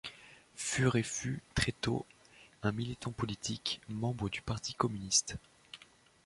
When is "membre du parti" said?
3.87-4.73